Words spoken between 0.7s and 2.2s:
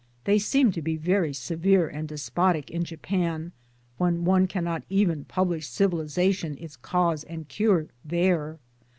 to be very severe and